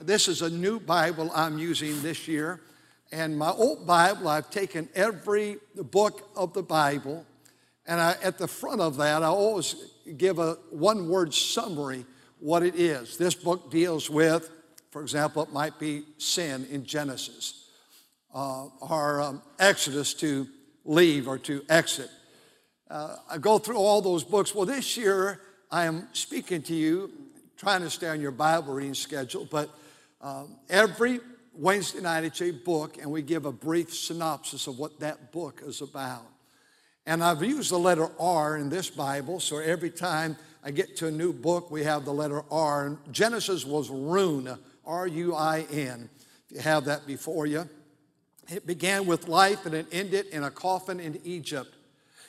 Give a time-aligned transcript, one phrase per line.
[0.00, 2.60] this is a new Bible I'm using this year.
[3.12, 7.24] And my old Bible, I've taken every book of the Bible,
[7.86, 9.76] and I, at the front of that, I always
[10.16, 12.06] give a one word summary
[12.40, 13.16] what it is.
[13.16, 14.50] This book deals with,
[14.90, 17.68] for example, it might be sin in Genesis,
[18.34, 20.48] uh, or um, Exodus to
[20.84, 22.10] leave or to exit.
[22.90, 24.54] Uh, I go through all those books.
[24.54, 27.10] Well, this year I am speaking to you
[27.56, 29.70] trying to stay on your Bible reading schedule, but
[30.24, 31.20] um, every
[31.52, 35.62] Wednesday night it's a book, and we give a brief synopsis of what that book
[35.64, 36.26] is about.
[37.04, 41.08] And I've used the letter R in this Bible, so every time I get to
[41.08, 42.86] a new book, we have the letter R.
[42.86, 46.08] And Genesis was Ruin, R U I N,
[46.48, 47.68] if you have that before you.
[48.48, 51.73] It began with life and it ended in a coffin in Egypt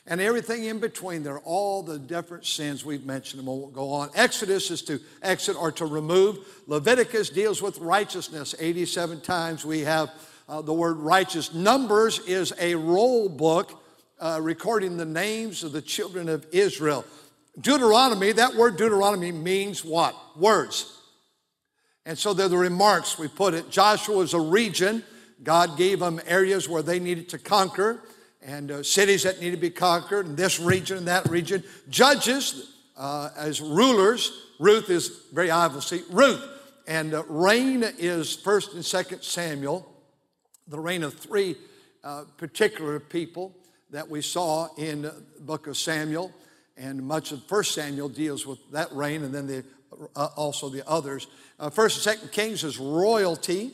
[0.08, 4.10] and everything in between there, all the different sins we've mentioned them won't go on.
[4.14, 6.46] Exodus is to exit or to remove.
[6.68, 8.54] Leviticus deals with righteousness.
[8.60, 10.12] 87 times we have
[10.48, 11.56] uh, the word righteous.
[11.56, 13.82] Numbers is a roll book
[14.20, 17.04] uh, recording the names of the children of Israel.
[17.60, 20.16] Deuteronomy, that word Deuteronomy means what?
[20.38, 21.00] Words.
[22.06, 23.72] And so they're the remarks we put it.
[23.72, 25.04] Joshua is a region.
[25.42, 28.02] God gave them areas where they needed to conquer
[28.46, 31.64] and uh, cities that need to be conquered in this region and that region.
[31.90, 34.32] Judges uh, as rulers.
[34.60, 36.48] Ruth is very obviously Ruth.
[36.88, 39.92] And uh, reign is first and second Samuel,
[40.68, 41.56] the reign of three
[42.04, 43.56] uh, particular people
[43.90, 46.32] that we saw in the book of Samuel.
[46.78, 49.64] And much of First Samuel deals with that reign, and then the,
[50.16, 51.28] uh, also the others.
[51.58, 53.72] Uh, first and Second Kings is royalty.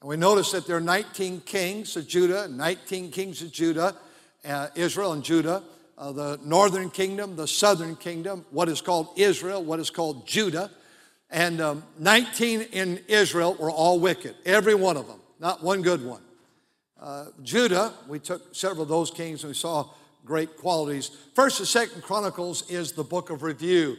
[0.00, 3.96] And we notice that there are 19 kings of Judah, 19 kings of Judah,
[4.44, 5.62] uh, Israel and Judah,
[5.96, 10.70] uh, the northern kingdom, the southern kingdom, what is called Israel, what is called Judah.
[11.30, 16.04] And um, 19 in Israel were all wicked, every one of them, not one good
[16.04, 16.22] one.
[17.00, 19.88] Uh, Judah, we took several of those kings and we saw
[20.24, 21.10] great qualities.
[21.34, 23.96] First and Second Chronicles is the book of review.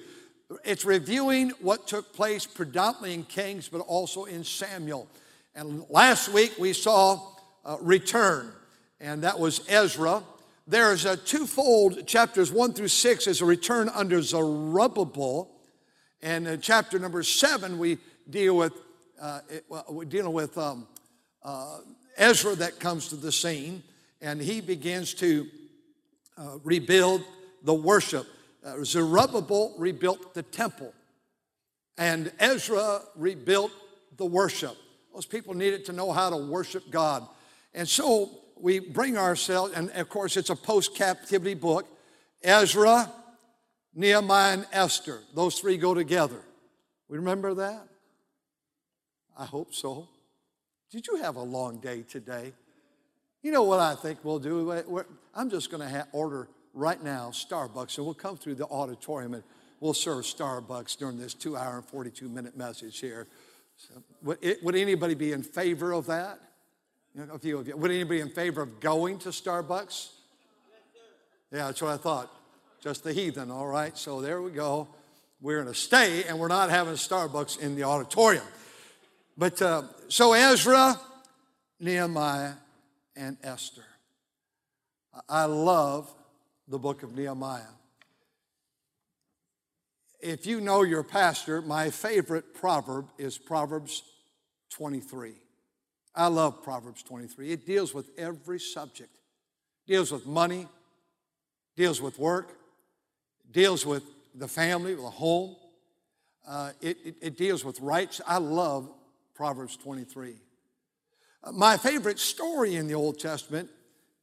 [0.64, 5.08] It's reviewing what took place predominantly in Kings, but also in Samuel.
[5.58, 7.20] And last week we saw
[7.66, 8.54] uh, return,
[9.02, 10.22] and that was Ezra.
[10.68, 15.50] There's a twofold chapters one through six is a return under Zerubbabel,
[16.22, 17.98] and in chapter number seven we
[18.30, 18.72] deal with
[19.20, 20.86] uh, it, well, we're dealing with um,
[21.42, 21.80] uh,
[22.18, 23.82] Ezra that comes to the scene,
[24.22, 25.48] and he begins to
[26.38, 27.24] uh, rebuild
[27.64, 28.28] the worship.
[28.64, 30.94] Uh, Zerubbabel rebuilt the temple,
[31.98, 33.72] and Ezra rebuilt
[34.18, 34.78] the worship.
[35.18, 37.28] Those people needed to know how to worship God.
[37.74, 41.88] And so we bring ourselves, and of course, it's a post captivity book
[42.44, 43.12] Ezra,
[43.96, 45.22] Nehemiah, and Esther.
[45.34, 46.40] Those three go together.
[47.10, 47.88] We remember that?
[49.36, 50.08] I hope so.
[50.92, 52.54] Did you have a long day today?
[53.42, 55.04] You know what I think we'll do?
[55.34, 59.44] I'm just going to order right now Starbucks, and we'll come through the auditorium and
[59.80, 63.28] we'll serve Starbucks during this two hour and 42 minute message here.
[63.78, 63.94] So,
[64.24, 66.40] would, it, would, anybody be in favor of that?
[67.14, 67.78] You know, a few of you.
[67.78, 70.10] Would anybody in favor of going to Starbucks?
[71.52, 72.32] Yeah, that's what I thought.
[72.82, 73.98] Just the heathen, all right?
[73.98, 74.88] So there we go.
[75.42, 78.44] We're going to stay, and we're not having Starbucks in the auditorium.
[79.38, 81.00] But uh, so Ezra,
[81.80, 82.54] Nehemiah,
[83.16, 83.84] and Esther.
[85.30, 86.12] I love
[86.68, 87.77] the book of Nehemiah
[90.20, 94.04] if you know your pastor, my favorite proverb is Proverbs
[94.72, 95.34] 23.
[96.16, 97.52] I love Proverbs 23.
[97.52, 99.12] It deals with every subject.
[99.86, 100.68] Deals with money,
[101.76, 102.58] deals with work,
[103.52, 104.04] deals with
[104.34, 105.56] the family, the home.
[106.48, 108.20] Uh, it, it, it, deals with rights.
[108.26, 108.90] I love
[109.36, 110.36] Proverbs 23.
[111.44, 113.70] Uh, my favorite story in the Old Testament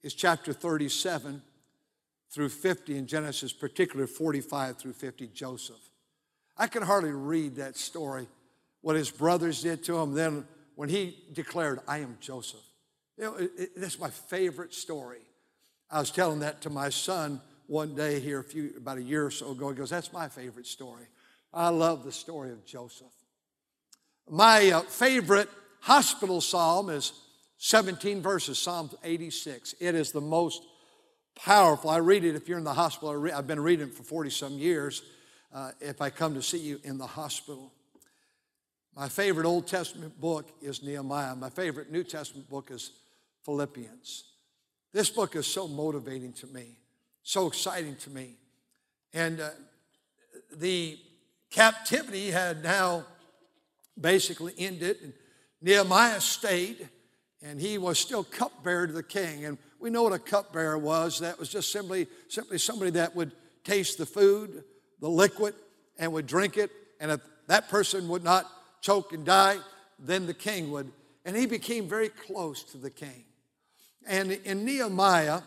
[0.03, 1.43] is chapter 37
[2.35, 5.79] through 50 in Genesis, particularly 45 through 50, Joseph.
[6.57, 8.27] I can hardly read that story,
[8.81, 10.15] what his brothers did to him.
[10.15, 10.45] Then
[10.75, 12.61] when he declared, I am Joseph.
[13.17, 15.21] You know, it, it, that's my favorite story.
[15.89, 19.27] I was telling that to my son one day here a few, about a year
[19.27, 19.71] or so ago.
[19.71, 21.05] He goes, That's my favorite story.
[21.53, 23.07] I love the story of Joseph.
[24.29, 25.49] My uh, favorite
[25.81, 27.13] hospital psalm is
[27.59, 29.77] 17 verses, Psalm 86.
[29.79, 30.63] It is the most
[31.35, 31.91] powerful.
[31.91, 33.29] I read it if you're in the hospital.
[33.35, 35.03] I've been reading it for 40 some years
[35.53, 37.73] uh, if I come to see you in the hospital.
[38.97, 41.35] My favorite Old Testament book is Nehemiah.
[41.35, 42.93] My favorite New Testament book is
[43.45, 44.25] Philippians.
[44.93, 46.79] This book is so motivating to me,
[47.23, 48.37] so exciting to me.
[49.13, 49.51] And uh,
[50.55, 50.99] the
[51.51, 53.05] captivity had now
[54.01, 54.99] basically ended.
[55.03, 55.13] And
[55.61, 56.89] Nehemiah stayed,
[57.43, 59.45] and he was still cupbearer to the king.
[59.45, 61.19] And we know what a cupbearer was.
[61.19, 63.33] That was just simply, simply somebody that would
[63.65, 64.65] taste the food,
[64.99, 65.55] the liquid,
[65.99, 66.71] and would drink it.
[67.01, 68.51] And if that person would not
[68.81, 69.59] choke and die,
[69.99, 70.91] then the king would.
[71.27, 73.25] And he became very close to the king.
[74.07, 75.43] And in Nehemiah,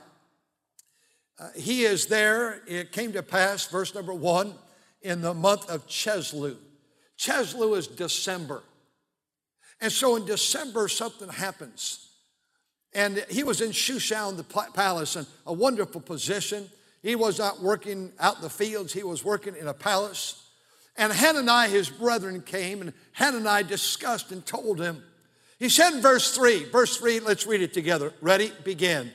[1.40, 2.62] uh, he is there.
[2.68, 4.54] It came to pass, verse number one,
[5.02, 6.58] in the month of Chisleu.
[7.18, 8.62] Chisleu is December.
[9.82, 12.07] And so in December, something happens.
[12.98, 16.68] And he was in Shushan, the palace, in a wonderful position.
[17.04, 20.44] He was not working out in the fields, he was working in a palace.
[20.98, 25.04] And Hananiah, his brethren, came, and Hananiah discussed and told him.
[25.60, 28.14] He said in verse 3, verse 3, let's read it together.
[28.20, 28.52] Ready?
[28.64, 29.12] Begin.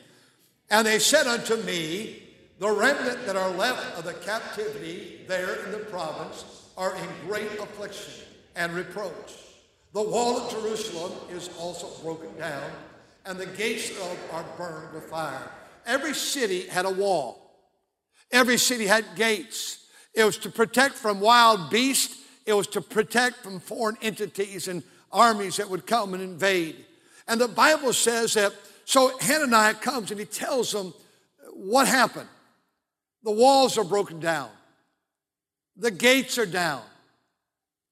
[0.71, 2.23] And they said unto me,
[2.61, 6.45] The remnant that are left of the captivity there in the province
[6.77, 9.35] are in great affliction and reproach.
[9.93, 12.71] The wall of Jerusalem is also broken down,
[13.25, 15.51] and the gates of are burned with fire.
[15.87, 17.39] Every city had a wall.
[18.31, 19.87] Every city had gates.
[20.15, 22.19] It was to protect from wild beasts.
[22.47, 26.85] It was to protect from foreign entities and armies that would come and invade.
[27.29, 28.53] And the Bible says that,
[28.85, 30.93] so Hananiah comes and he tells them
[31.53, 32.29] what happened.
[33.23, 34.51] The walls are broken down.
[35.77, 36.83] The gates are down.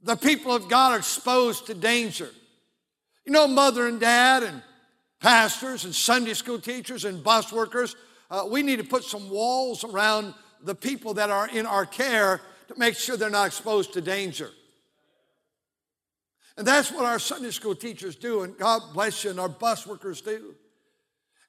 [0.03, 2.31] The people of God are exposed to danger.
[3.25, 4.63] You know, mother and dad and
[5.21, 7.95] pastors and Sunday school teachers and bus workers,
[8.31, 12.41] uh, we need to put some walls around the people that are in our care
[12.69, 14.51] to make sure they're not exposed to danger.
[16.57, 19.87] And that's what our Sunday school teachers do, and God bless you, and our bus
[19.87, 20.55] workers do.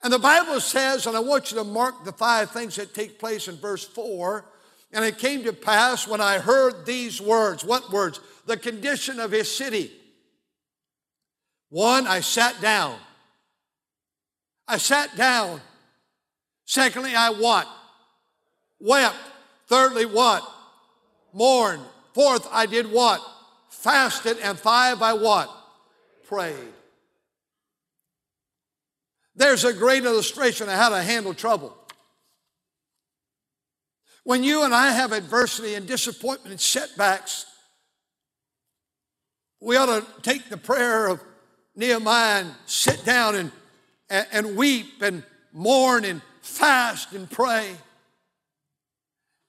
[0.04, 3.20] And the Bible says, and I want you to mark the five things that take
[3.20, 4.46] place in verse 4.
[4.94, 7.64] And it came to pass when I heard these words.
[7.64, 8.20] What words?
[8.46, 9.92] The condition of his city.
[11.70, 12.98] One, I sat down.
[14.72, 15.60] I sat down.
[16.64, 17.68] Secondly, I what?
[18.80, 19.18] Wept.
[19.68, 20.50] Thirdly, what?
[21.34, 21.84] Mourned.
[22.14, 23.22] Fourth, I did what?
[23.70, 24.38] Fasted.
[24.42, 25.50] And five, I what?
[26.26, 26.56] Prayed.
[29.36, 31.76] There's a great illustration of how to handle trouble.
[34.24, 37.46] When you and I have adversity and disappointment and setbacks,
[39.60, 41.22] we ought to take the prayer of
[41.76, 43.52] Nehemiah and sit down and,
[44.12, 45.24] and, and weep and
[45.54, 47.72] mourn and fast and pray.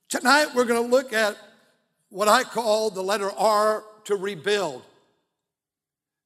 [0.09, 1.37] Tonight we're going to look at
[2.09, 4.83] what I call the letter R to rebuild.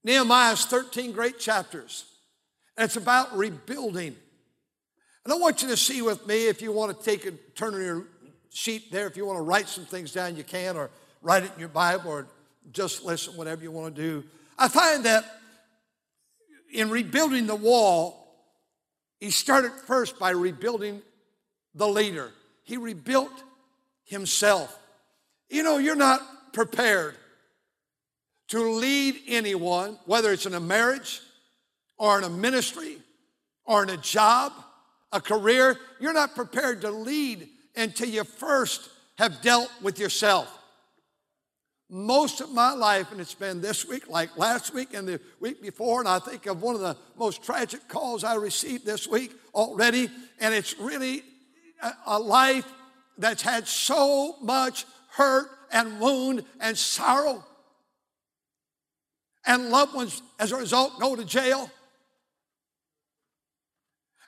[0.04, 2.04] Nehemiah's 13 great chapters,
[2.76, 4.14] and it's about rebuilding.
[5.24, 7.74] And I want you to see with me if you want to take a turn
[7.74, 8.04] on your
[8.50, 9.08] sheet there.
[9.08, 10.90] If you want to write some things down, you can, or
[11.22, 12.26] write it in your Bible, or
[12.72, 14.24] just listen, whatever you want to do.
[14.56, 15.24] I find that
[16.72, 18.25] in rebuilding the wall,
[19.18, 21.02] he started first by rebuilding
[21.74, 22.32] the leader.
[22.62, 23.42] He rebuilt
[24.04, 24.76] himself.
[25.48, 27.16] You know, you're not prepared
[28.48, 31.20] to lead anyone, whether it's in a marriage
[31.98, 32.98] or in a ministry
[33.64, 34.52] or in a job,
[35.12, 40.48] a career, you're not prepared to lead until you first have dealt with yourself.
[41.88, 45.62] Most of my life, and it's been this week, like last week and the week
[45.62, 49.32] before, and I think of one of the most tragic calls I received this week
[49.54, 51.22] already, and it's really
[52.06, 52.66] a, life
[53.18, 57.44] that's had so much hurt and wound and sorrow.
[59.46, 61.70] And loved ones, as a result, go to jail.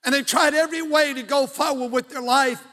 [0.04, 2.64] And they tried every way to go forward with their life.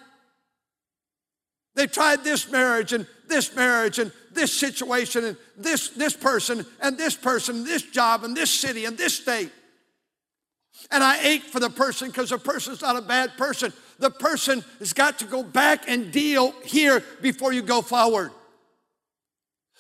[1.74, 6.98] They tried this marriage and this marriage and this situation and this, this person and
[6.98, 9.52] this person, this job and this city and this state.
[10.92, 13.74] And I ache for the person because the person's not a bad person.
[13.98, 18.32] The person has got to go back and deal here before you go forward.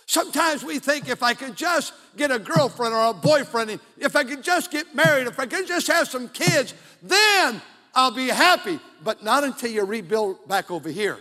[0.07, 4.23] Sometimes we think if I could just get a girlfriend or a boyfriend, if I
[4.23, 7.61] could just get married, if I could just have some kids, then
[7.93, 8.79] I'll be happy.
[9.03, 11.19] But not until you rebuild back over here.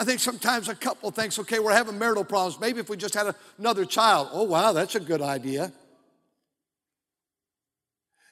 [0.00, 2.58] I think sometimes a couple thinks, okay, we're having marital problems.
[2.58, 4.30] Maybe if we just had another child.
[4.32, 5.70] Oh, wow, that's a good idea.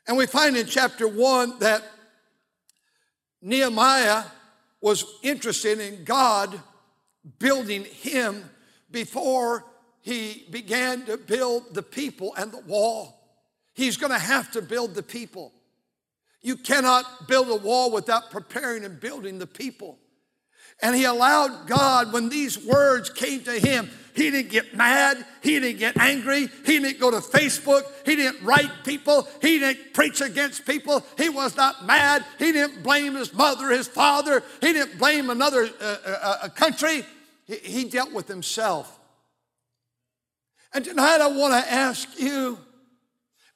[0.06, 1.82] And we find in chapter one that
[3.42, 4.24] Nehemiah
[4.80, 6.58] was interested in God
[7.38, 8.48] building him
[8.90, 9.66] before
[10.00, 13.20] he began to build the people and the wall.
[13.74, 15.52] He's going to have to build the people.
[16.40, 19.98] You cannot build a wall without preparing and building the people.
[20.80, 25.24] And he allowed God, when these words came to him, he didn't get mad.
[25.42, 26.48] He didn't get angry.
[26.66, 27.82] He didn't go to Facebook.
[28.04, 29.28] He didn't write people.
[29.40, 31.04] He didn't preach against people.
[31.16, 32.24] He was not mad.
[32.38, 34.42] He didn't blame his mother, his father.
[34.60, 37.04] He didn't blame another uh, uh, uh country.
[37.46, 38.98] He, he dealt with himself.
[40.74, 42.58] And tonight I want to ask you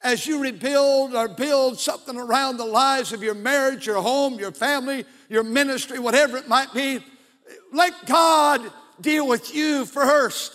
[0.03, 4.51] as you rebuild or build something around the lives of your marriage, your home, your
[4.51, 6.99] family, your ministry, whatever it might be,
[7.71, 8.61] let God
[8.99, 10.53] deal with you first.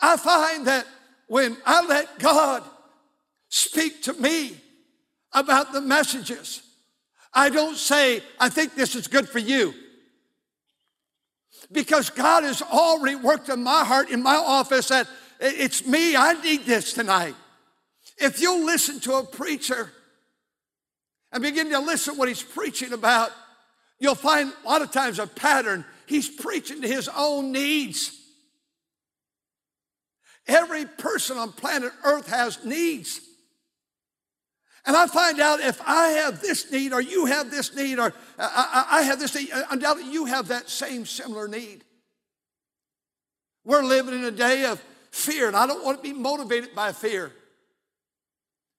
[0.00, 0.86] I find that
[1.28, 2.64] when I let God
[3.48, 4.56] speak to me
[5.32, 6.62] about the messages,
[7.32, 9.72] I don't say, I think this is good for you.
[11.70, 15.06] Because God has already worked in my heart, in my office, that
[15.42, 17.34] it's me, I need this tonight.
[18.18, 19.90] If you'll listen to a preacher
[21.32, 23.30] and begin to listen what he's preaching about,
[23.98, 25.84] you'll find a lot of times a pattern.
[26.06, 28.18] He's preaching to his own needs.
[30.46, 33.20] Every person on planet Earth has needs.
[34.84, 38.06] And I find out if I have this need, or you have this need, or
[38.06, 41.84] uh, I, I, have this need, uh, undoubtedly you have that same similar need.
[43.64, 44.82] We're living in a day of
[45.12, 47.30] fear, and I don't want to be motivated by fear.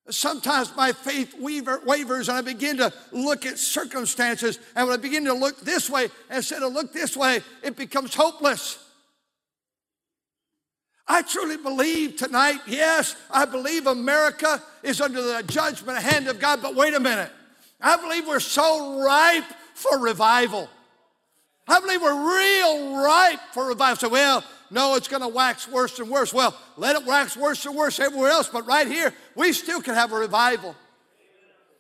[0.10, 4.60] Sometimes my faith wavers and I begin to look at circumstances.
[4.76, 8.14] And when I begin to look this way instead of look this way, it becomes
[8.14, 8.80] hopeless.
[11.08, 16.62] I truly believe tonight, yes, I believe America is under the judgment hand of God,
[16.62, 17.30] but wait a minute.
[17.80, 20.70] I believe we're so ripe for revival.
[21.68, 23.98] I believe we're real ripe for revival.
[23.98, 26.34] So, well, no, it's going to wax worse and worse.
[26.34, 29.94] Well, let it wax worse and worse everywhere else, but right here, we still can
[29.94, 30.76] have a revival.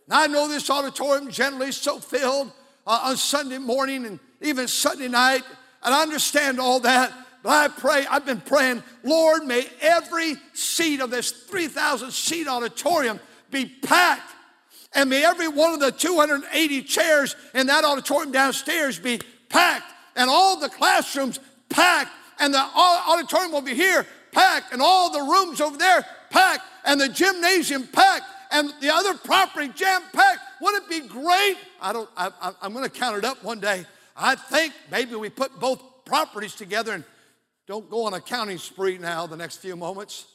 [0.08, 2.52] Now, I know this auditorium generally is so filled
[2.86, 5.42] uh, on Sunday morning and even Sunday night,
[5.82, 11.02] and I understand all that, but I pray, I've been praying, Lord, may every seat
[11.02, 13.20] of this 3,000 seat auditorium
[13.50, 14.30] be packed,
[14.94, 19.20] and may every one of the 280 chairs in that auditorium downstairs be
[19.50, 22.12] packed, and all the classrooms packed
[22.44, 27.00] and the auditorium will be here packed, and all the rooms over there packed, and
[27.00, 30.40] the gymnasium packed, and the other property jam packed.
[30.60, 31.56] Wouldn't it be great?
[31.82, 32.10] I don't.
[32.18, 33.86] I, am going to count it up one day.
[34.18, 37.06] I think maybe we put both properties together and
[37.66, 39.26] don't go on a counting spree now.
[39.26, 40.26] The next few moments,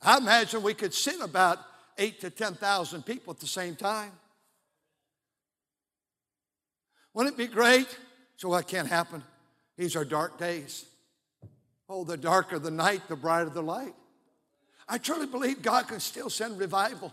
[0.00, 1.58] I imagine we could sit about
[1.98, 4.12] eight to ten thousand people at the same time.
[7.12, 7.88] Wouldn't it be great?
[8.38, 9.22] So what can't happen?
[9.76, 10.86] These are dark days.
[11.94, 13.92] Oh, the darker the night, the brighter the light.
[14.88, 17.12] I truly believe God can still send revival.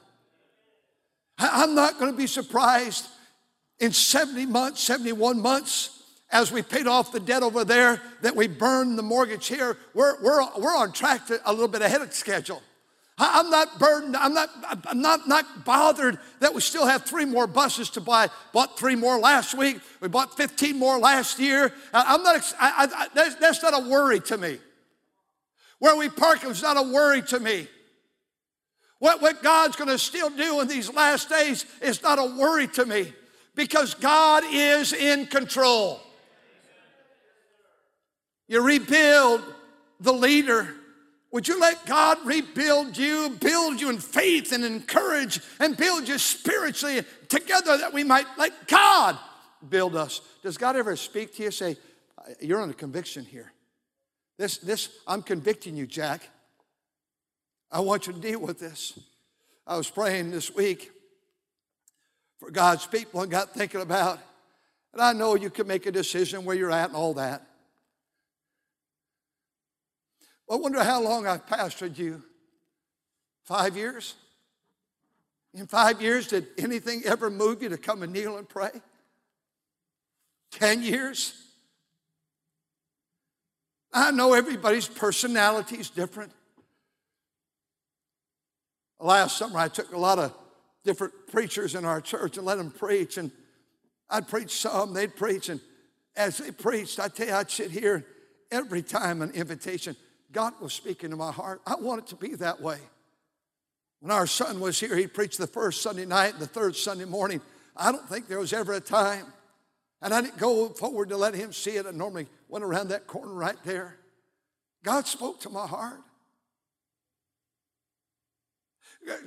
[1.38, 3.06] I'm not going to be surprised
[3.80, 8.48] in 70 months, 71 months, as we paid off the debt over there, that we
[8.48, 9.76] burned the mortgage here.
[9.94, 12.64] We're, we're, we're on track to a little bit ahead of schedule.
[13.18, 14.50] I'm not burdened, I'm not,
[14.86, 18.30] I'm not, not bothered that we still have three more buses to buy.
[18.54, 21.74] Bought three more last week, we bought 15 more last year.
[21.92, 24.60] I'm not, I, I, that's, that's not a worry to me.
[25.80, 27.68] Where we park is not a worry to me.
[29.00, 32.68] What, what God's going to still do in these last days is not a worry
[32.68, 33.14] to me
[33.56, 36.02] because God is in control.
[38.50, 39.42] You rebuild
[40.02, 40.76] the leader.
[41.32, 46.18] Would you let God rebuild you, build you in faith and encourage, and build you
[46.18, 49.18] spiritually together that we might let God
[49.70, 50.22] build us?
[50.42, 51.52] Does God ever speak to you?
[51.52, 51.78] Say,
[52.42, 53.54] You're a conviction here.
[54.40, 56.30] This, this, I'm convicting you, Jack.
[57.70, 58.98] I want you to deal with this.
[59.68, 60.94] I was praying this week
[62.40, 64.18] for God's people and got thinking about,
[64.94, 67.46] and I know you can make a decision where you're at and all that.
[70.50, 72.24] I wonder how long I've pastored you.
[73.44, 74.16] Five years?
[75.54, 78.72] In five years, did anything ever move you to come and kneel and pray?
[80.50, 81.34] Ten years?
[83.92, 86.32] I know everybody's personality is different.
[89.00, 90.34] Last summer, I took a lot of
[90.84, 93.18] different preachers in our church and let them preach.
[93.18, 93.32] And
[94.10, 95.62] I'd preach some, they'd preach, and
[96.16, 98.06] as they preached, I tell you, I'd sit here
[98.52, 99.96] every time an invitation,
[100.32, 101.62] God was speaking to my heart.
[101.66, 102.80] I want it to be that way.
[104.02, 107.06] When our son was here, he preached the first Sunday night and the third Sunday
[107.06, 107.42] morning.
[107.76, 109.26] I don't think there was ever a time,
[110.02, 111.86] and I didn't go forward to let him see it.
[111.86, 113.98] I normally went around that corner right there.
[114.84, 116.00] God spoke to my heart.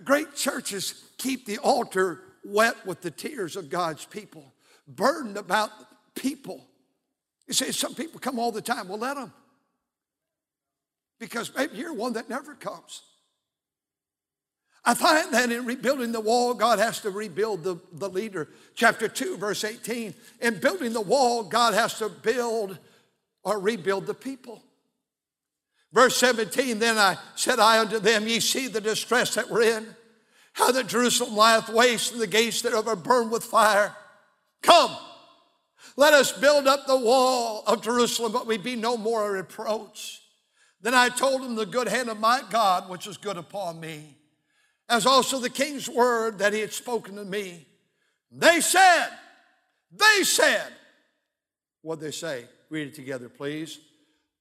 [0.05, 4.53] Great churches keep the altar wet with the tears of God's people,
[4.87, 5.71] burdened about
[6.15, 6.67] people.
[7.47, 8.89] You say some people come all the time.
[8.89, 9.33] Well, let them.
[11.19, 13.03] Because maybe you're one that never comes.
[14.85, 18.49] I find that in rebuilding the wall, God has to rebuild the, the leader.
[18.75, 20.13] Chapter 2, verse 18.
[20.41, 22.79] In building the wall, God has to build
[23.45, 24.63] or rebuild the people.
[25.93, 29.87] Verse 17, then I said I unto them, Ye see the distress that we're in,
[30.55, 33.95] how that Jerusalem lieth waste, and the gates thereof are burned with fire.
[34.63, 34.97] Come,
[35.97, 40.23] let us build up the wall of Jerusalem, but we be no more a reproach.
[40.81, 44.17] Then I told them the good hand of my God, which is good upon me,
[44.93, 47.67] as also the king's word that he had spoken to me.
[48.31, 49.09] They said,
[49.91, 50.69] they said,
[51.81, 52.45] what they say?
[52.69, 53.79] Read it together, please.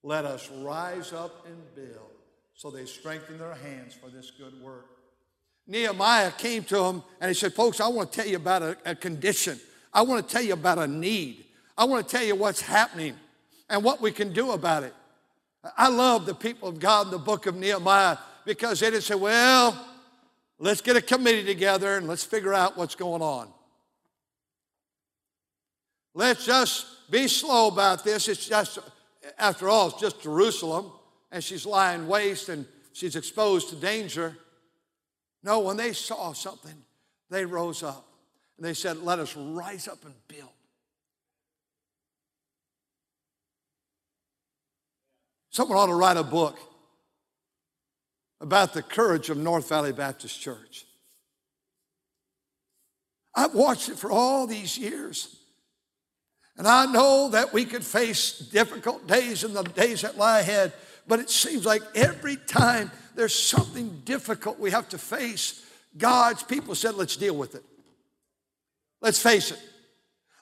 [0.04, 2.12] Let us rise up and build.
[2.54, 4.88] So they strengthened their hands for this good work.
[5.68, 8.78] Nehemiah came to him and he said, Folks, I want to tell you about a,
[8.86, 9.58] a condition.
[9.94, 11.46] I want to tell you about a need.
[11.78, 13.16] I want to tell you what's happening
[13.70, 14.94] and what we can do about it.
[15.78, 19.16] I love the people of God in the book of Nehemiah because they just say,
[19.16, 19.88] Well,
[20.62, 23.50] let's get a committee together and let's figure out what's going on.
[26.14, 28.28] Let's just be slow about this.
[28.28, 28.80] It's just
[29.38, 30.92] after all, it's just Jerusalem,
[31.32, 34.38] and she's lying waste and she's exposed to danger.
[35.44, 36.76] No, when they saw something,
[37.30, 38.06] they rose up
[38.58, 40.50] and they said, Let us rise up and build.
[45.50, 46.58] Someone ought to write a book
[48.42, 50.86] about the courage of North Valley Baptist Church.
[53.36, 55.38] I've watched it for all these years.
[56.58, 60.74] And I know that we could face difficult days in the days that lie ahead,
[61.08, 65.66] but it seems like every time there's something difficult we have to face,
[65.98, 67.64] God's people said, let's deal with it.
[69.02, 69.60] Let's face it.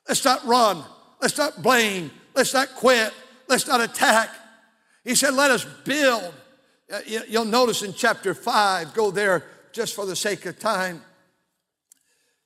[0.07, 0.83] Let's not run.
[1.21, 2.11] Let's not blame.
[2.33, 3.13] Let's not quit.
[3.47, 4.29] Let's not attack.
[5.03, 6.33] He said, let us build.
[6.91, 11.01] Uh, you'll notice in chapter 5, go there just for the sake of time.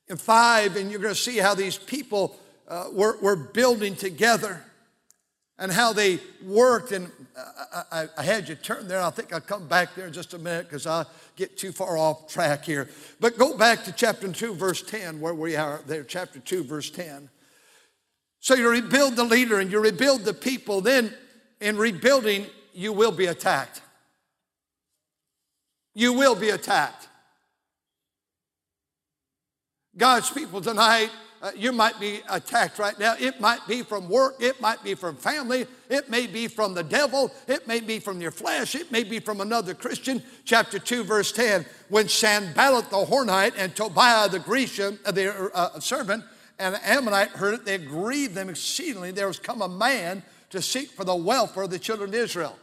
[0.08, 2.36] In 5, and you're going to see how these people
[2.68, 4.62] uh, were, were building together
[5.58, 6.92] and how they worked.
[6.92, 9.00] And uh, I, I, had you turn there.
[9.00, 11.96] I think I'll come back there in just a minute because I get too far
[11.96, 12.90] off track here.
[13.20, 16.90] But go back to chapter 2, verse 10, where we are there, chapter 2, verse
[16.90, 17.30] 10.
[18.40, 20.82] So you rebuild the leader and you rebuild the people.
[20.82, 21.14] Then
[21.62, 23.80] in rebuilding, you will be attacked.
[25.94, 27.08] You will be attacked.
[29.96, 31.10] God's people tonight
[31.44, 33.14] uh, you might be attacked right now.
[33.20, 36.82] It might be from work, it might be from family, it may be from the
[36.82, 40.22] devil, it may be from your flesh, it may be from another Christian.
[40.46, 45.78] Chapter 2, verse 10 When Sanballat the Horonite and Tobiah the Grecian, uh, the uh,
[45.80, 46.24] servant,
[46.58, 49.10] and Ammonite heard it, they grieved them exceedingly.
[49.10, 52.56] There was come a man to seek for the welfare of the children of Israel.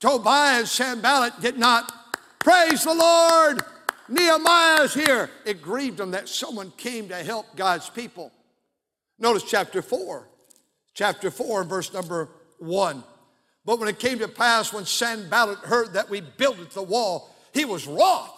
[0.00, 1.92] Tobiah and Sanballat did not
[2.38, 3.62] praise the Lord.
[4.08, 5.30] Nehemiah's here.
[5.44, 8.32] It grieved him that someone came to help God's people.
[9.18, 10.28] Notice chapter 4.
[10.94, 13.02] Chapter 4, verse number 1.
[13.64, 17.64] But when it came to pass, when Sanballat heard that we built the wall, he
[17.64, 18.32] was wroth.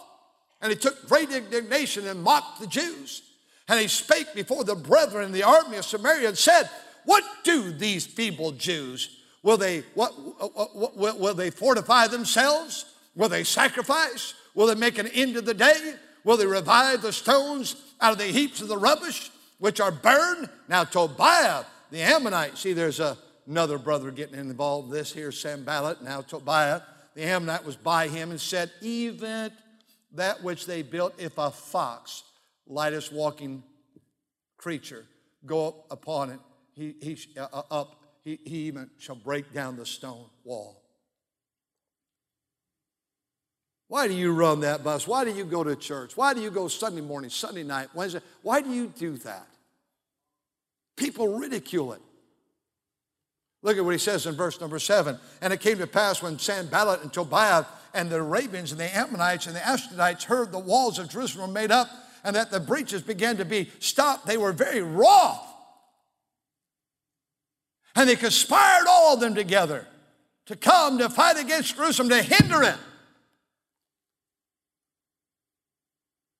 [0.61, 3.23] And he took great indignation and mocked the Jews.
[3.67, 6.69] And he spake before the brethren in the army of Samaria and said,
[7.05, 9.20] What do these feeble Jews?
[9.43, 12.85] Will they, what, what, what, will they fortify themselves?
[13.15, 14.35] Will they sacrifice?
[14.53, 15.95] Will they make an end of the day?
[16.23, 20.49] Will they revive the stones out of the heaps of the rubbish which are burned?
[20.67, 24.91] Now, Tobiah, the Ammonite, see, there's a, another brother getting involved.
[24.91, 26.81] This here, Sanballat, now Tobiah,
[27.15, 29.51] the Ammonite was by him and said, Even
[30.13, 32.23] that which they built, if a fox,
[32.67, 33.63] lightest walking
[34.57, 35.05] creature,
[35.45, 36.39] go up upon it,
[36.73, 40.81] he, he uh, uh, up, he, he even shall break down the stone wall.
[43.87, 45.05] Why do you run that bus?
[45.05, 46.15] Why do you go to church?
[46.15, 48.21] Why do you go Sunday morning, Sunday night, Wednesday?
[48.41, 49.47] Why do you do that?
[50.95, 52.01] People ridicule it.
[53.63, 55.19] Look at what he says in verse number seven.
[55.41, 59.47] And it came to pass when Sanballat and Tobiah and the Arabians and the Ammonites
[59.47, 61.89] and the Ashdodites heard the walls of Jerusalem were made up,
[62.23, 65.50] and that the breaches began to be stopped, they were very wroth.
[67.95, 69.87] And they conspired all of them together
[70.45, 72.75] to come to fight against Jerusalem, to hinder it.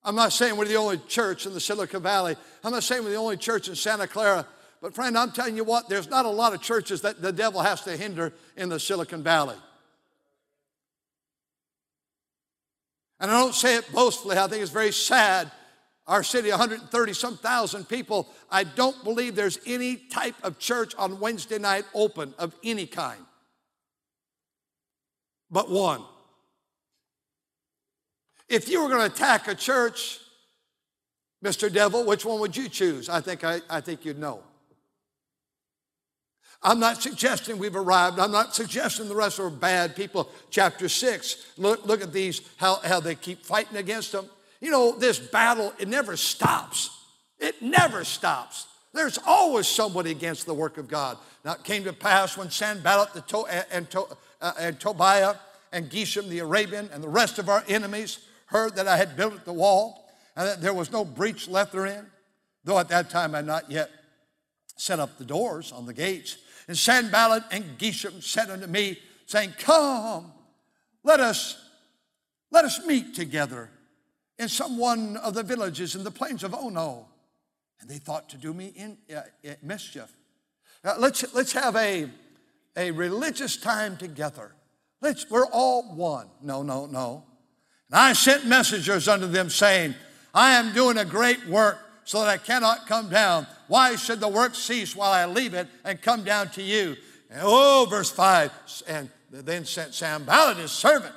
[0.04, 2.36] I'm not saying we're the only church in the Silicon Valley.
[2.64, 4.48] I'm not saying we're the only church in Santa Clara.
[4.82, 7.62] But, friend, I'm telling you what, there's not a lot of churches that the devil
[7.62, 9.56] has to hinder in the Silicon Valley.
[13.20, 15.52] And I don't say it boastfully, I think it's very sad.
[16.12, 21.20] Our city, 130 some thousand people, I don't believe there's any type of church on
[21.20, 23.26] Wednesday night open of any kind
[25.52, 26.02] but one.
[28.50, 30.20] If you were going to attack a church,
[31.44, 31.72] Mr.
[31.72, 33.10] Devil, which one would you choose?
[33.10, 34.44] I think, I, I think you'd know.
[36.64, 38.20] I'm not suggesting we've arrived.
[38.20, 40.30] I'm not suggesting the rest are bad people.
[40.50, 44.28] Chapter 6, look, look at these, how, how they keep fighting against them.
[44.62, 46.92] You know, this battle, it never stops.
[47.40, 48.68] It never stops.
[48.94, 51.18] There's always somebody against the work of God.
[51.44, 54.08] Now, it came to pass when Sanballat the to- and, to-
[54.40, 55.36] uh, and Tobiah
[55.72, 59.46] and Geshem the Arabian and the rest of our enemies heard that I had built
[59.46, 62.06] the wall and that there was no breach left therein,
[62.64, 63.90] though at that time I had not yet
[64.76, 66.38] set up the doors on the gates.
[66.68, 70.32] And Sanballat and Geshem said unto me, saying, Come,
[71.04, 71.58] let us,
[72.52, 73.70] let us meet together
[74.42, 77.06] in some one of the villages in the plains of Ono.
[77.80, 79.22] And they thought to do me in, uh,
[79.62, 80.12] mischief.
[80.84, 82.10] Now, let's, let's have a,
[82.76, 84.56] a religious time together.
[85.00, 86.28] Let's, we're all one.
[86.42, 87.24] No, no, no.
[87.92, 89.94] And I sent messengers unto them saying,
[90.34, 93.46] I am doing a great work so that I cannot come down.
[93.68, 96.96] Why should the work cease while I leave it and come down to you?
[97.30, 98.52] And, oh, verse 5,
[98.88, 101.14] and then sent Sanballat his servant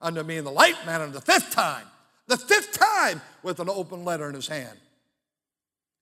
[0.00, 1.86] unto me in the light manner the fifth time,
[2.26, 4.78] the fifth time with an open letter in his hand.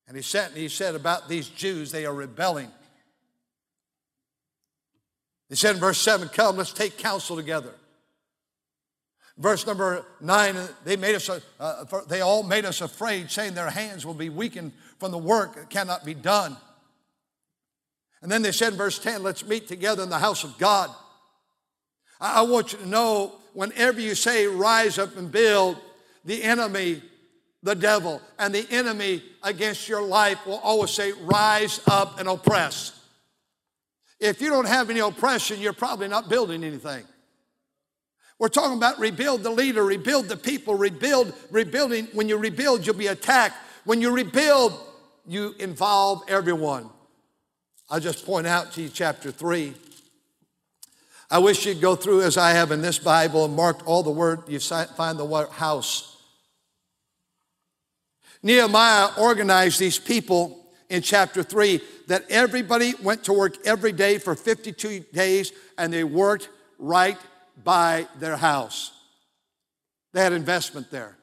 [0.06, 2.70] And he sent and he said about these Jews, they are rebelling
[5.48, 7.74] he said in verse 7, Come, let's take counsel together.
[9.37, 11.28] Verse number 9, they, made us,
[11.60, 15.56] uh, they all made us afraid, saying their hands will be weakened from the work
[15.56, 16.56] that cannot be done.
[18.22, 20.90] And then they said in verse 10, Let's meet together in the house of God.
[22.20, 25.76] I, I want you to know whenever you say rise up and build,
[26.24, 27.02] the enemy,
[27.62, 33.00] the devil, and the enemy against your life will always say, Rise up and oppress.
[34.20, 37.04] If you don't have any oppression, you're probably not building anything.
[38.38, 42.06] We're talking about rebuild the leader, rebuild the people, rebuild, rebuilding.
[42.12, 43.56] When you rebuild, you'll be attacked.
[43.84, 44.72] When you rebuild,
[45.26, 46.90] you involve everyone.
[47.90, 49.74] I'll just point out to you chapter 3.
[51.30, 54.10] I wish you'd go through as I have in this Bible and marked all the
[54.10, 56.13] word, you find the word house.
[58.44, 64.35] Nehemiah organized these people in chapter 3 that everybody went to work every day for
[64.35, 67.16] 52 days and they worked right
[67.64, 68.92] by their house.
[70.12, 71.16] They had investment there.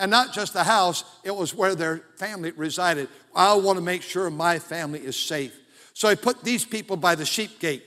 [0.00, 3.08] And not just the house, it was where their family resided.
[3.32, 5.56] I want to make sure my family is safe.
[5.94, 7.84] So he put these people by the sheep gate,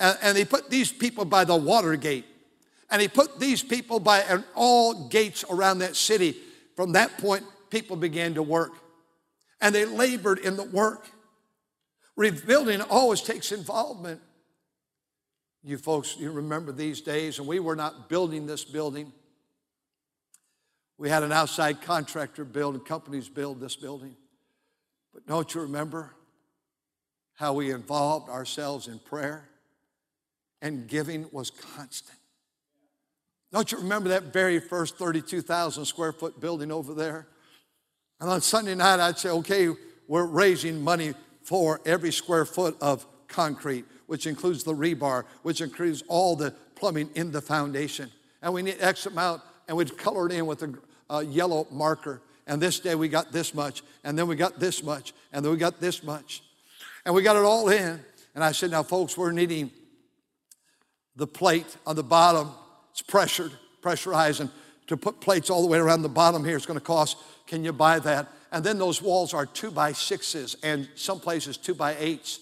[0.00, 2.24] and, and he put these people by the water gate,
[2.90, 6.34] and he put these people by all gates around that city.
[6.74, 8.70] From that point, people began to work
[9.60, 11.08] and they labored in the work.
[12.14, 14.20] Rebuilding always takes involvement.
[15.64, 19.12] You folks, you remember these days, and we were not building this building.
[20.98, 24.14] We had an outside contractor build and companies build this building.
[25.12, 26.14] But don't you remember
[27.32, 29.48] how we involved ourselves in prayer
[30.62, 32.20] and giving was constant?
[33.50, 37.26] Don't you remember that very first 32,000 square foot building over there?
[38.20, 39.68] And on Sunday night, I'd say, okay,
[40.08, 46.02] we're raising money for every square foot of concrete, which includes the rebar, which includes
[46.08, 48.10] all the plumbing in the foundation.
[48.42, 50.74] And we need X amount, and we'd color it in with a,
[51.10, 52.22] a yellow marker.
[52.46, 55.52] And this day we got this much, and then we got this much, and then
[55.52, 56.42] we got this much.
[57.04, 58.00] And we got it all in.
[58.34, 59.70] And I said, now, folks, we're needing
[61.16, 62.50] the plate on the bottom.
[62.90, 64.50] It's pressured, pressurized, and
[64.88, 67.64] to put plates all the way around the bottom here, it's going to cost can
[67.64, 68.28] you buy that?
[68.52, 72.40] And then those walls are two by sixes and some places two by eights.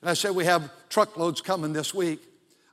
[0.00, 2.20] And I said, We have truckloads coming this week.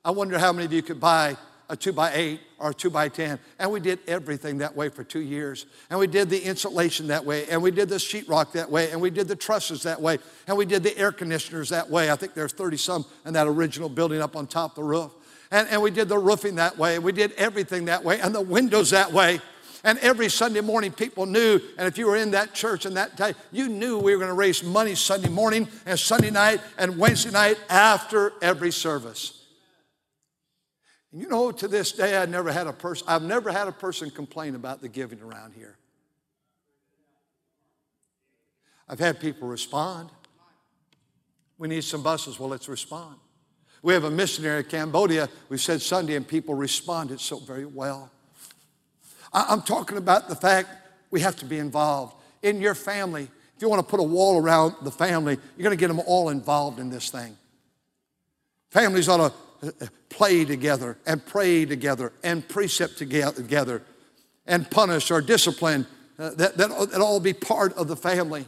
[0.04, 1.38] I wonder how many of you could buy
[1.72, 3.40] a two by eight or a two by 10.
[3.58, 5.66] And we did everything that way for two years.
[5.90, 7.48] And we did the insulation that way.
[7.48, 8.92] And we did the sheetrock that way.
[8.92, 10.20] And we did the trusses that way.
[10.48, 12.12] And we did the air conditioners that way.
[12.12, 15.12] I think there's 30 some in that original building up on top of the roof.
[15.50, 17.00] And, and we did the roofing that way.
[17.00, 18.20] We did everything that way.
[18.20, 19.40] And the windows that way.
[19.84, 23.18] And every Sunday morning, people knew, and if you were in that church in that
[23.18, 26.98] time, you knew we were going to raise money Sunday morning and Sunday night and
[26.98, 29.46] Wednesday night after every service.
[31.12, 33.72] And you know, to this day, I never had a person, I've never had a
[33.72, 35.78] person complain about the giving around here.
[38.88, 40.10] I've had people respond.
[41.58, 42.40] We need some buses.
[42.40, 43.16] Well, let's respond.
[43.82, 45.30] We have a missionary in Cambodia.
[45.50, 48.12] We said Sunday, and people responded so very well.
[49.34, 50.70] I'm talking about the fact
[51.10, 53.24] we have to be involved in your family.
[53.56, 56.02] If you want to put a wall around the family, you're going to get them
[56.06, 57.38] all involved in this thing.
[58.72, 63.84] Families ought to uh, uh, play together and pray together and precept together
[64.48, 65.86] and punish or discipline.
[66.18, 68.46] Uh, that, that, that all be part of the family.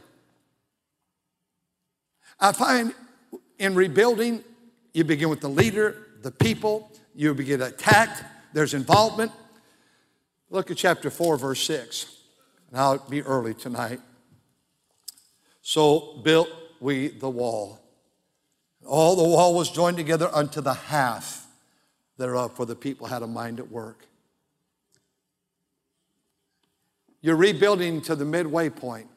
[2.39, 2.93] I find
[3.60, 4.43] in rebuilding,
[4.93, 9.32] you begin with the leader, the people, you begin attacked, there's involvement.
[10.54, 12.16] Look at chapter 4, verse 6.
[12.70, 14.00] And I'll be early tonight.
[15.63, 16.48] So built
[16.80, 17.80] we the wall.
[18.86, 21.48] All the wall was joined together unto the half
[22.20, 24.06] thereof, for the people had a mind at work.
[27.22, 29.08] You're rebuilding to the midway point.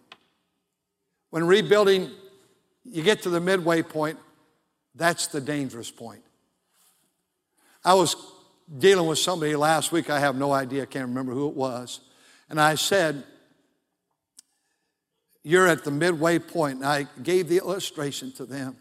[1.28, 2.12] When rebuilding,
[2.82, 4.18] you get to the midway point,
[4.94, 6.22] that's the dangerous point.
[7.84, 8.16] I was
[8.78, 12.00] dealing with somebody last week, I have no idea, I can't remember who it was.
[12.48, 13.24] And I said,
[15.42, 16.78] You're at the midway point.
[16.78, 18.76] And I gave the illustration to them.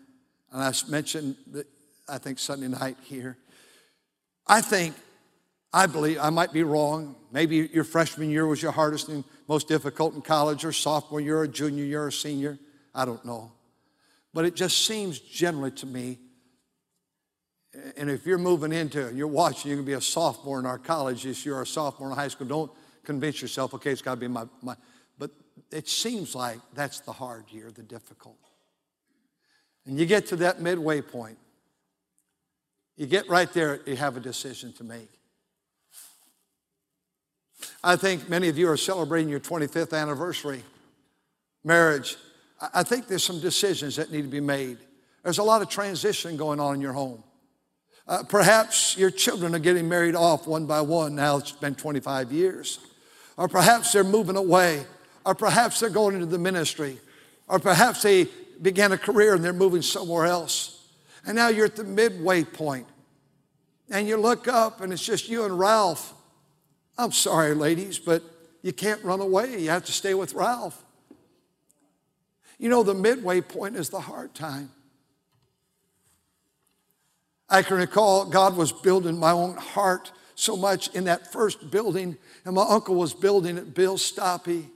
[0.51, 1.67] And I mentioned that
[2.07, 3.37] I think Sunday night here.
[4.47, 4.95] I think,
[5.73, 7.15] I believe, I might be wrong.
[7.31, 11.39] Maybe your freshman year was your hardest and most difficult in college, or sophomore year,
[11.39, 12.57] or junior year, or senior.
[12.93, 13.51] I don't know.
[14.33, 16.19] But it just seems generally to me
[17.97, 20.65] and if you're moving into it, you're watching, you're going to be a sophomore in
[20.65, 22.47] our college If you're a sophomore in high school.
[22.47, 22.71] Don't
[23.03, 24.75] convince yourself, okay, it's got to be my, my.
[25.17, 25.31] But
[25.71, 28.37] it seems like that's the hard year, the difficult.
[29.85, 31.37] And you get to that midway point.
[32.97, 35.09] You get right there, you have a decision to make.
[37.83, 40.63] I think many of you are celebrating your 25th anniversary
[41.63, 42.15] marriage.
[42.73, 44.77] I think there's some decisions that need to be made.
[45.23, 47.23] There's a lot of transition going on in your home.
[48.07, 51.15] Uh, perhaps your children are getting married off one by one.
[51.15, 52.79] Now it's been 25 years.
[53.37, 54.85] Or perhaps they're moving away.
[55.25, 56.99] Or perhaps they're going into the ministry.
[57.47, 58.27] Or perhaps they
[58.61, 60.87] began a career and they're moving somewhere else.
[61.25, 62.87] And now you're at the midway point.
[63.89, 66.13] And you look up and it's just you and Ralph.
[66.97, 68.23] I'm sorry, ladies, but
[68.61, 69.59] you can't run away.
[69.61, 70.83] You have to stay with Ralph.
[72.57, 74.71] You know, the midway point is the hard time.
[77.49, 82.17] I can recall God was building my own heart so much in that first building,
[82.43, 84.63] and my uncle was building it, Bill Stoppy.
[84.63, 84.69] He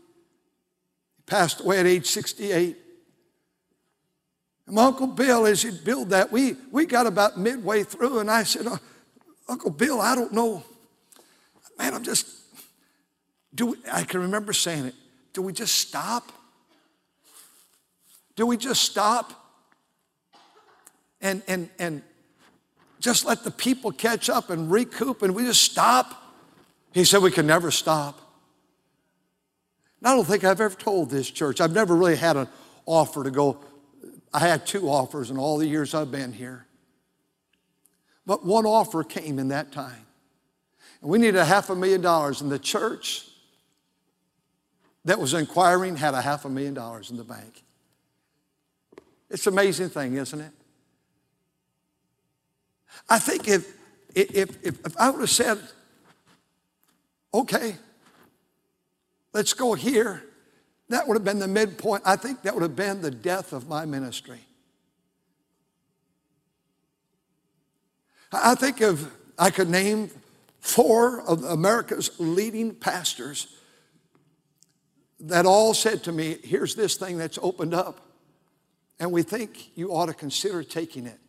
[1.26, 2.78] passed away at age 68.
[4.66, 8.32] And my Uncle Bill, as he'd build that, we, we got about midway through, and
[8.32, 8.80] I said, oh,
[9.48, 10.64] Uncle Bill, I don't know.
[11.78, 12.28] Man, I'm just,
[13.54, 14.96] do we, I can remember saying it.
[15.34, 16.32] Do we just stop?
[18.36, 19.34] Do we just stop?
[21.20, 22.02] And, and, and
[23.00, 26.22] just let the people catch up and recoup and we just stop?
[26.94, 28.20] He said, We can never stop.
[30.00, 31.62] And I don't think I've ever told this church.
[31.62, 32.48] I've never really had an
[32.86, 33.60] offer to go.
[34.34, 36.66] I had two offers in all the years I've been here.
[38.26, 40.06] But one offer came in that time.
[41.02, 43.26] And we needed a half a million dollars, and the church
[45.06, 47.64] that was inquiring had a half a million dollars in the bank.
[49.30, 50.52] It's an amazing thing, isn't it?
[53.08, 53.72] I think if,
[54.16, 55.60] if, if, if I would have said,
[57.34, 57.76] okay,
[59.34, 60.24] let's go here,
[60.90, 62.04] that would have been the midpoint.
[62.06, 64.40] I think that would have been the death of my ministry.
[68.32, 69.06] I think if
[69.38, 70.12] I could name
[70.60, 73.48] four of America's leading pastors
[75.20, 78.02] that all said to me, here's this thing that's opened up,
[79.00, 81.20] and we think you ought to consider taking it.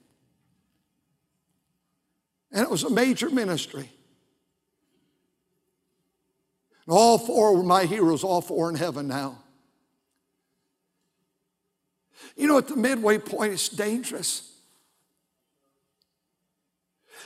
[2.52, 3.88] And it was a major ministry.
[6.86, 9.38] And all four were my heroes, all four in heaven now.
[12.36, 14.50] You know, at the midway point, it's dangerous.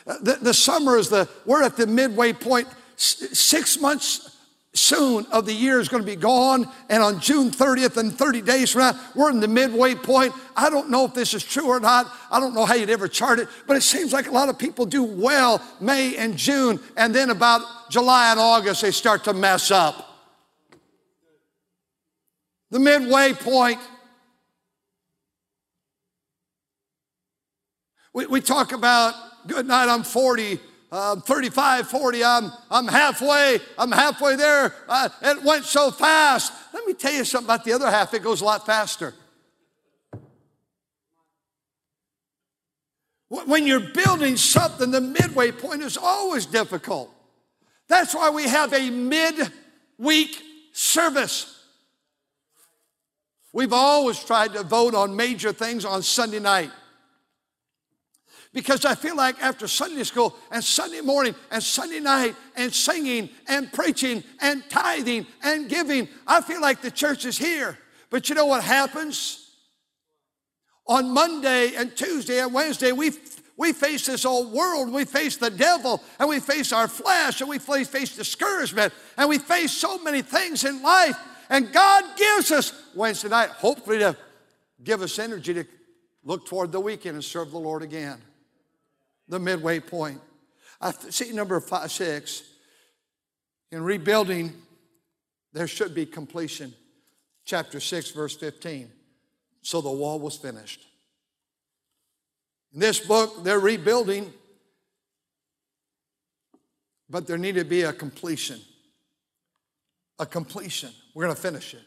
[0.07, 2.69] Uh, the, the summer is the, we're at the midway point.
[2.97, 4.34] Six months
[4.75, 6.69] soon of the year is going to be gone.
[6.91, 10.35] And on June 30th and 30 days from now, we're in the midway point.
[10.57, 12.13] I don't know if this is true or not.
[12.31, 14.59] I don't know how you'd ever chart it, but it seems like a lot of
[14.59, 16.81] people do well May and June.
[16.97, 20.11] And then about July and August, they start to mess up.
[22.71, 23.81] The midway point.
[28.13, 29.15] We, we talk about,
[29.47, 30.61] good night, I'm 40
[30.95, 34.73] uh, 35, 40, I'm, I'm halfway, I'm halfway there.
[34.89, 36.53] Uh, it went so fast.
[36.73, 39.13] Let me tell you something about the other half, it goes a lot faster.
[43.29, 47.11] When you're building something, the midway point is always difficult.
[47.89, 50.41] That's why we have a mid-week
[50.73, 51.61] service.
[53.53, 56.71] We've always tried to vote on major things on Sunday night
[58.55, 63.29] because I feel like after Sunday school and Sunday morning and Sunday night and singing
[63.49, 67.77] and preaching and tithing and giving, I feel like the church is here.
[68.11, 69.51] But you know what happens?
[70.87, 73.11] On Monday and Tuesday and Wednesday, we,
[73.57, 77.51] we face this old world, we face the devil, and we face our flesh, and
[77.51, 81.19] we face, face discouragement, and we face so many things in life.
[81.51, 84.17] And God gives us Wednesday night, hopefully, to
[84.85, 85.65] give us energy to
[86.23, 88.21] look toward the weekend and serve the Lord again
[89.29, 90.21] the midway point.
[90.81, 92.43] I see number five, six.
[93.71, 94.53] In rebuilding,
[95.53, 96.75] there should be completion.
[97.45, 98.91] Chapter 6, verse 15.
[99.63, 100.85] So the wall was finished.
[102.73, 104.33] In this book, they're rebuilding,
[107.09, 108.61] but there needed to be a completion.
[110.19, 110.91] A completion.
[111.15, 111.83] We're going to finish it.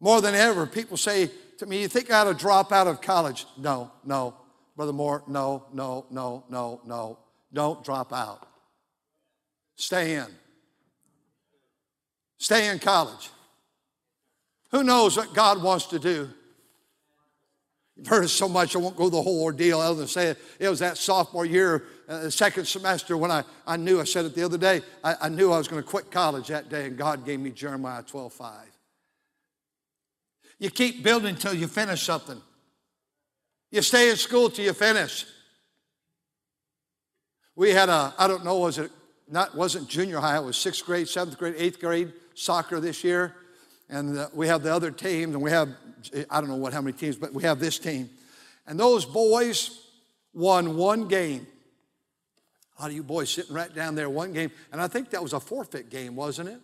[0.00, 1.30] More than ever, people say,
[1.62, 3.46] to me, you think I ought to drop out of college?
[3.56, 4.34] No, no.
[4.76, 7.18] Brother Moore, no, no, no, no, no.
[7.52, 8.48] Don't drop out.
[9.76, 10.26] Stay in.
[12.38, 13.30] Stay in college.
[14.72, 16.30] Who knows what God wants to do?
[17.96, 20.38] You've heard it so much, I won't go the whole ordeal other than say it.
[20.58, 24.34] It was that sophomore year, uh, second semester, when I, I knew, I said it
[24.34, 26.96] the other day, I, I knew I was going to quit college that day, and
[26.96, 28.71] God gave me Jeremiah 12 5.
[30.62, 32.40] You keep building until you finish something.
[33.72, 35.26] You stay in school till you finish.
[37.56, 38.92] We had a, I don't know, was it
[39.28, 43.34] not, wasn't junior high, it was sixth grade, seventh grade, eighth grade soccer this year.
[43.88, 45.68] And the, we have the other teams, and we have,
[46.30, 48.08] I don't know what, how many teams, but we have this team.
[48.64, 49.84] And those boys
[50.32, 51.44] won one game.
[52.78, 54.52] A lot of you boys sitting right down there, one game.
[54.70, 56.60] And I think that was a forfeit game, wasn't it?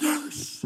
[0.00, 0.64] Yes.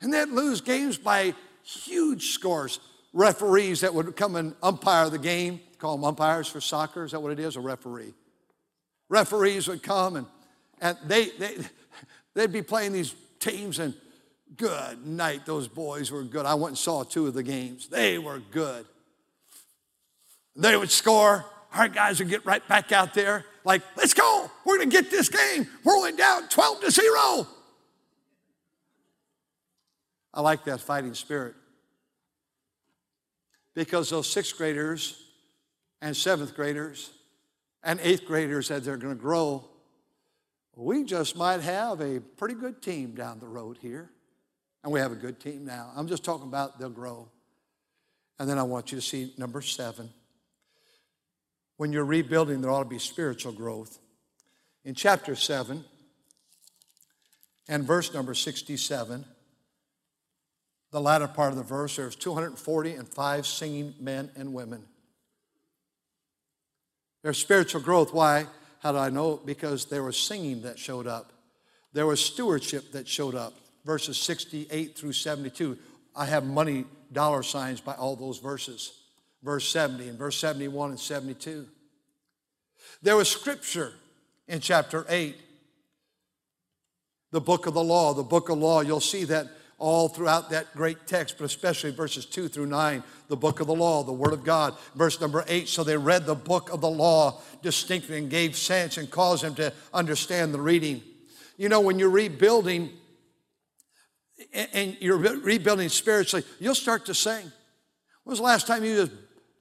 [0.00, 2.80] And they'd lose games by huge scores.
[3.12, 7.20] Referees that would come and umpire the game, call them umpires for soccer, is that
[7.20, 7.56] what it is?
[7.56, 8.14] A referee.
[9.08, 10.26] Referees would come and,
[10.80, 11.56] and they, they,
[12.34, 13.94] they'd be playing these teams and
[14.56, 16.46] good night, those boys were good.
[16.46, 17.88] I went and saw two of the games.
[17.88, 18.86] They were good.
[20.56, 21.44] They would score.
[21.72, 24.50] Our guys would get right back out there, like, let's go.
[24.64, 25.66] We're going to get this game.
[25.84, 27.46] We're only down 12 to 0.
[30.38, 31.56] I like that fighting spirit.
[33.74, 35.20] Because those sixth graders
[36.00, 37.10] and seventh graders
[37.82, 39.68] and eighth graders, as they're going to grow,
[40.76, 44.10] we just might have a pretty good team down the road here.
[44.84, 45.90] And we have a good team now.
[45.96, 47.28] I'm just talking about they'll grow.
[48.38, 50.08] And then I want you to see number seven.
[51.78, 53.98] When you're rebuilding, there ought to be spiritual growth.
[54.84, 55.84] In chapter 7
[57.68, 59.24] and verse number 67,
[60.90, 64.84] the latter part of the verse, there's 240 and five singing men and women.
[67.22, 68.14] There's spiritual growth.
[68.14, 68.46] Why?
[68.80, 69.36] How do I know?
[69.44, 71.32] Because there was singing that showed up.
[71.92, 73.54] There was stewardship that showed up.
[73.84, 75.76] Verses 68 through 72.
[76.14, 78.92] I have money dollar signs by all those verses.
[79.42, 81.66] Verse 70 and verse 71 and 72.
[83.02, 83.92] There was scripture
[84.46, 85.36] in chapter 8.
[87.30, 88.14] The book of the law.
[88.14, 89.48] The book of law, you'll see that
[89.78, 93.74] all throughout that great text, but especially verses 2 through 9, the book of the
[93.74, 94.76] law, the word of God.
[94.96, 98.96] Verse number 8, so they read the book of the law distinctly and gave sense
[98.98, 101.00] and caused them to understand the reading.
[101.56, 102.90] You know, when you're rebuilding
[104.52, 107.44] and you're rebuilding spiritually, you'll start to sing.
[108.24, 109.12] When was the last time you just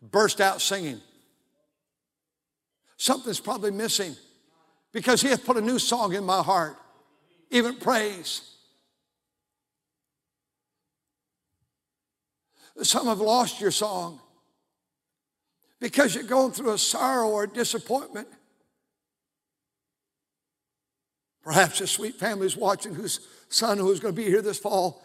[0.02, 1.00] burst out singing?
[2.98, 4.16] Something's probably missing
[4.92, 6.76] because He hath put a new song in my heart,
[7.52, 8.57] even praise.
[12.84, 14.20] Some have lost your song
[15.80, 18.28] because you're going through a sorrow or a disappointment.
[21.44, 24.60] Perhaps a sweet family is watching whose son, who is going to be here this
[24.60, 25.02] fall,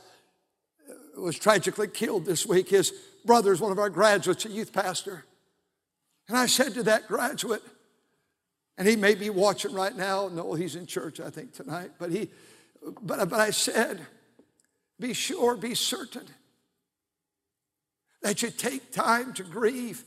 [0.90, 2.68] uh, was tragically killed this week.
[2.68, 2.92] His
[3.24, 5.24] brother is one of our graduates, a youth pastor.
[6.28, 7.62] And I said to that graduate,
[8.76, 10.28] and he may be watching right now.
[10.28, 11.92] No, he's in church, I think, tonight.
[11.98, 12.28] But he,
[13.02, 14.04] but, but I said,
[14.98, 16.26] be sure, be certain
[18.22, 20.04] that you take time to grieve.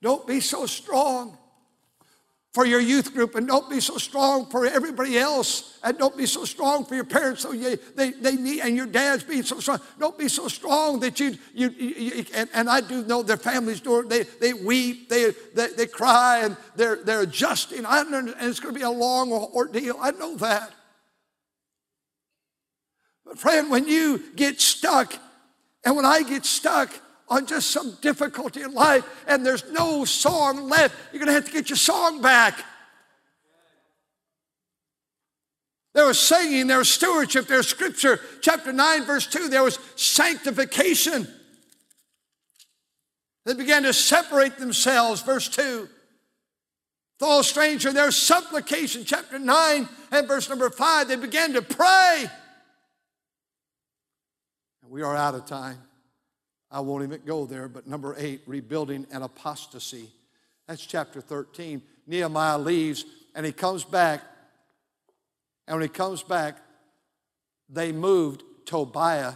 [0.00, 1.38] Don't be so strong
[2.52, 6.26] for your youth group and don't be so strong for everybody else and don't be
[6.26, 9.58] so strong for your parents so you, they, they need and your dad's being so
[9.58, 9.80] strong.
[9.98, 13.80] Don't be so strong that you, you, you and, and, i do know their families
[13.80, 17.86] do they, they weep they, they, they cry and they're, they're adjusting.
[17.86, 20.70] I and it's going to be a long ordeal i know that.
[23.24, 25.14] But friend when you get stuck
[25.84, 26.90] and when i get stuck
[27.32, 31.46] on just some difficulty in life and there's no song left, you're going to have
[31.46, 32.62] to get your song back.
[35.94, 38.20] There was singing, there was stewardship, there was scripture.
[38.42, 41.26] Chapter 9, verse 2, there was sanctification.
[43.44, 45.88] They began to separate themselves, verse 2.
[47.20, 51.08] All stranger, there's supplication, chapter 9 and verse number 5.
[51.08, 52.26] They began to pray.
[54.92, 55.78] We are out of time.
[56.70, 60.10] I won't even go there, but number eight, rebuilding an apostasy.
[60.68, 61.80] That's chapter 13.
[62.06, 64.20] Nehemiah leaves and he comes back.
[65.66, 66.58] And when he comes back,
[67.70, 69.32] they moved Tobiah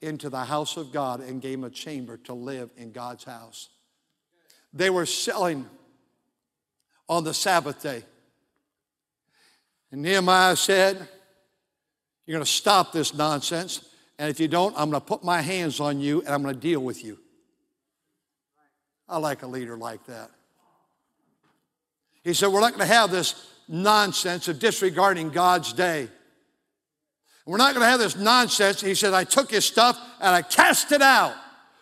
[0.00, 3.68] into the house of God and gave him a chamber to live in God's house.
[4.72, 5.66] They were selling
[7.08, 8.02] on the Sabbath day.
[9.92, 10.96] And Nehemiah said,
[12.26, 13.88] You're going to stop this nonsense.
[14.18, 16.54] And if you don't, I'm going to put my hands on you and I'm going
[16.54, 17.18] to deal with you.
[19.08, 20.30] I like a leader like that.
[22.24, 26.08] He said, We're not going to have this nonsense of disregarding God's day.
[27.44, 28.80] We're not going to have this nonsense.
[28.80, 31.34] He said, I took his stuff and I cast it out.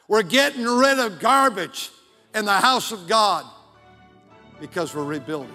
[0.09, 1.91] We're getting rid of garbage
[2.35, 3.47] in the house of God
[4.61, 5.55] because we're rebuilding.